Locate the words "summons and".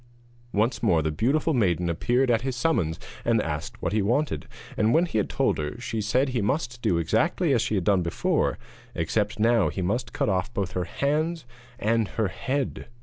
2.55-3.39